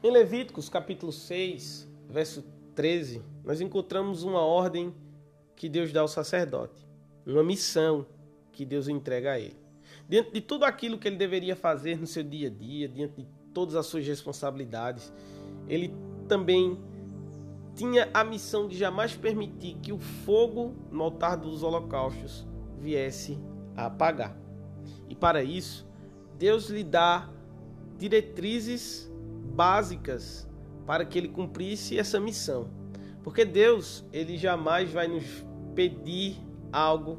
[0.00, 2.44] Em Levíticos, capítulo 6, verso
[2.76, 4.94] 13, nós encontramos uma ordem
[5.56, 6.86] que Deus dá ao sacerdote,
[7.26, 8.06] uma missão
[8.52, 9.58] que Deus entrega a ele.
[10.08, 13.28] Diante de tudo aquilo que ele deveria fazer no seu dia a dia, diante de
[13.52, 15.12] todas as suas responsabilidades,
[15.66, 15.92] ele
[16.28, 16.78] também
[17.74, 22.46] tinha a missão de jamais permitir que o fogo no altar dos holocaustos
[22.78, 23.36] viesse
[23.76, 24.36] a apagar.
[25.08, 25.84] E para isso,
[26.38, 27.28] Deus lhe dá
[27.98, 29.10] diretrizes
[29.58, 30.48] básicas
[30.86, 32.68] para que ele cumprisse essa missão.
[33.24, 35.24] Porque Deus, ele jamais vai nos
[35.74, 36.36] pedir
[36.72, 37.18] algo,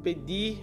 [0.00, 0.60] pedir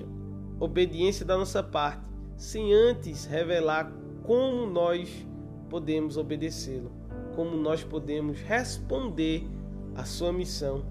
[0.57, 2.05] obediência da nossa parte,
[2.37, 3.91] sem antes revelar
[4.23, 5.27] como nós
[5.69, 6.89] podemos obedecê-lo,
[7.35, 9.45] como nós podemos responder
[9.93, 10.85] à sua missão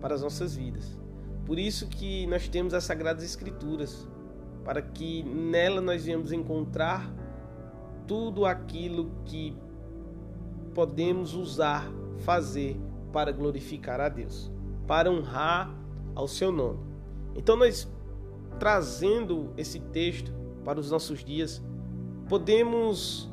[0.00, 0.98] para as nossas vidas.
[1.44, 4.08] Por isso que nós temos as sagradas escrituras,
[4.64, 7.12] para que nela nós venhamos encontrar
[8.06, 9.56] tudo aquilo que
[10.74, 12.80] podemos usar, fazer
[13.12, 14.50] para glorificar a Deus,
[14.86, 15.74] para honrar
[16.14, 16.80] ao seu nome.
[17.34, 17.88] Então nós
[18.58, 20.32] trazendo esse texto
[20.64, 21.62] para os nossos dias,
[22.28, 23.30] podemos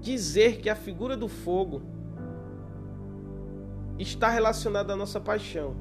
[0.00, 1.82] dizer que a figura do fogo
[3.98, 5.76] está relacionada à nossa paixão,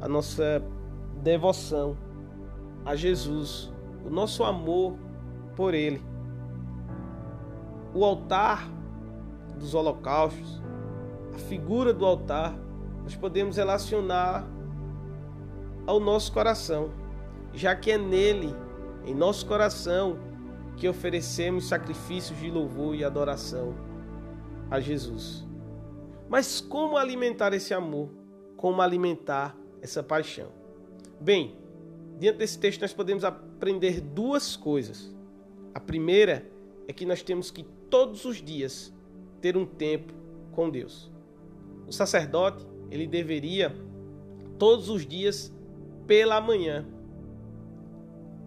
[0.00, 0.62] à nossa
[1.22, 1.96] devoção
[2.84, 3.72] a Jesus,
[4.04, 4.96] o nosso amor
[5.56, 6.00] por Ele
[7.98, 8.70] o altar
[9.58, 10.62] dos holocaustos,
[11.34, 12.56] a figura do altar,
[13.02, 14.48] nós podemos relacionar
[15.84, 16.92] ao nosso coração,
[17.52, 18.54] já que é nele,
[19.04, 20.16] em nosso coração,
[20.76, 23.74] que oferecemos sacrifícios de louvor e adoração
[24.70, 25.44] a Jesus.
[26.28, 28.10] Mas como alimentar esse amor?
[28.56, 30.50] Como alimentar essa paixão?
[31.20, 31.56] Bem,
[32.16, 35.12] diante desse texto nós podemos aprender duas coisas.
[35.74, 36.57] A primeira é
[36.92, 38.92] que nós temos que todos os dias
[39.40, 40.12] ter um tempo
[40.52, 41.10] com Deus.
[41.86, 43.74] O sacerdote, ele deveria
[44.58, 45.52] todos os dias
[46.06, 46.86] pela manhã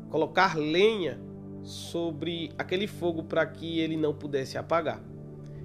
[0.09, 1.19] colocar lenha
[1.63, 5.01] sobre aquele fogo para que ele não pudesse apagar.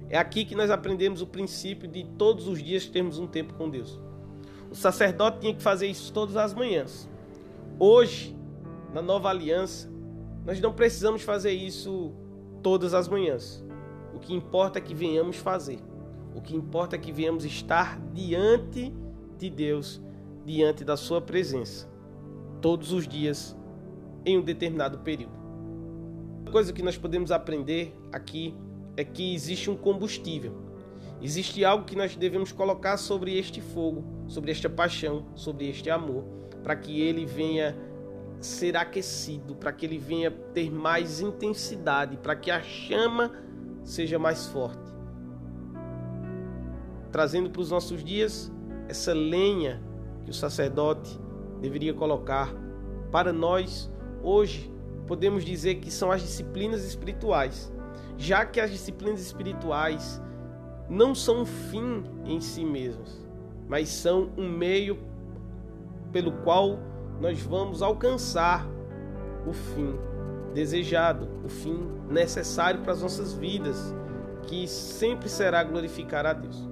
[0.09, 3.69] É aqui que nós aprendemos o princípio de todos os dias termos um tempo com
[3.69, 3.99] Deus.
[4.71, 7.09] O sacerdote tinha que fazer isso todas as manhãs.
[7.77, 8.35] Hoje,
[8.93, 9.89] na nova aliança,
[10.45, 12.13] nós não precisamos fazer isso
[12.61, 13.63] todas as manhãs.
[14.13, 15.79] O que importa é que venhamos fazer.
[16.35, 18.93] O que importa é que venhamos estar diante
[19.37, 20.01] de Deus,
[20.45, 21.89] diante da Sua presença,
[22.61, 23.55] todos os dias,
[24.25, 25.37] em um determinado período.
[26.41, 28.55] Uma coisa que nós podemos aprender aqui
[28.95, 30.53] é que existe um combustível.
[31.21, 36.23] Existe algo que nós devemos colocar sobre este fogo, sobre esta paixão, sobre este amor,
[36.63, 37.75] para que ele venha
[38.39, 43.31] ser aquecido, para que ele venha ter mais intensidade, para que a chama
[43.83, 44.93] seja mais forte.
[47.11, 48.51] Trazendo para os nossos dias
[48.87, 49.81] essa lenha
[50.23, 51.19] que o sacerdote
[51.61, 52.53] deveria colocar
[53.11, 54.71] para nós hoje,
[55.07, 57.71] podemos dizer que são as disciplinas espirituais,
[58.17, 60.21] já que as disciplinas espirituais
[60.89, 63.25] não são um fim em si mesmas,
[63.67, 64.97] mas são um meio
[66.11, 66.79] pelo qual
[67.19, 68.67] nós vamos alcançar
[69.45, 69.97] o fim
[70.53, 73.93] desejado, o fim necessário para as nossas vidas,
[74.43, 76.67] que sempre será glorificar a Deus.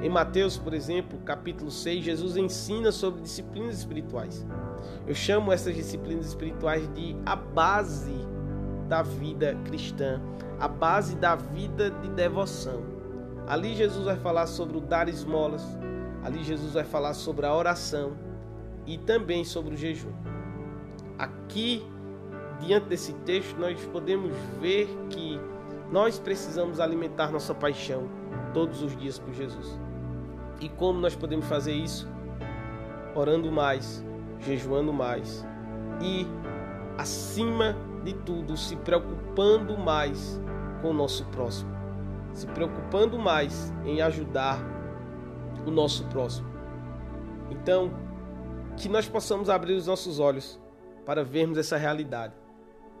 [0.00, 4.46] Em Mateus, por exemplo, capítulo 6, Jesus ensina sobre disciplinas espirituais.
[5.06, 8.14] Eu chamo essas disciplinas espirituais de a base
[8.88, 10.20] da vida cristã,
[10.60, 12.82] a base da vida de devoção.
[13.46, 15.64] Ali Jesus vai falar sobre o dar esmolas,
[16.22, 18.27] ali Jesus vai falar sobre a oração
[18.88, 20.12] e também sobre o jejum.
[21.18, 21.84] Aqui
[22.58, 25.38] diante desse texto, nós podemos ver que
[25.92, 28.08] nós precisamos alimentar nossa paixão
[28.54, 29.78] todos os dias por Jesus.
[30.60, 32.08] E como nós podemos fazer isso?
[33.14, 34.04] Orando mais,
[34.40, 35.46] jejuando mais
[36.00, 36.26] e,
[36.96, 40.40] acima de tudo, se preocupando mais
[40.80, 41.70] com o nosso próximo,
[42.32, 44.58] se preocupando mais em ajudar
[45.66, 46.48] o nosso próximo.
[47.50, 48.07] Então,
[48.78, 50.60] que nós possamos abrir os nossos olhos
[51.04, 52.34] para vermos essa realidade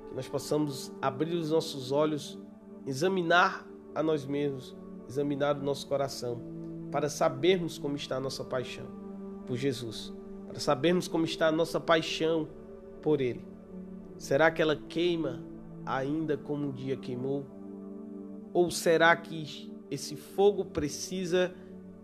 [0.08, 2.38] que nós possamos abrir os nossos olhos,
[2.86, 4.76] examinar a nós mesmos,
[5.08, 6.40] examinar o nosso coração,
[6.90, 8.86] para sabermos como está a nossa paixão
[9.46, 10.12] por Jesus,
[10.46, 12.48] para sabermos como está a nossa paixão
[13.02, 13.46] por Ele.
[14.16, 15.44] Será que ela queima
[15.84, 17.46] ainda como um dia queimou?
[18.52, 21.54] Ou será que esse fogo precisa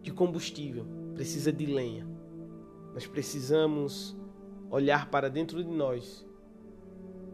[0.03, 2.14] de combustível, precisa de lenha?
[2.94, 4.17] Nós precisamos
[4.70, 6.25] olhar para dentro de nós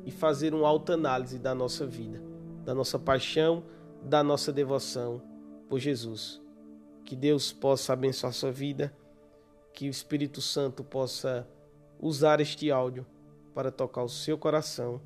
[0.05, 2.21] e fazer uma autoanálise da nossa vida,
[2.65, 3.63] da nossa paixão,
[4.03, 5.23] da nossa devoção
[5.69, 6.41] por Jesus.
[7.05, 8.97] Que Deus possa abençoar sua vida,
[9.75, 11.47] que o Espírito Santo possa
[12.01, 13.07] usar este áudio
[13.55, 15.01] para tocar o seu coração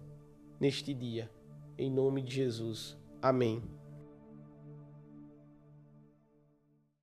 [0.60, 1.30] neste dia.
[1.76, 2.96] Em nome de Jesus.
[3.20, 3.83] Amém.